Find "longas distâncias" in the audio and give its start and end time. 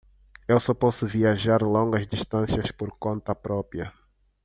1.61-2.71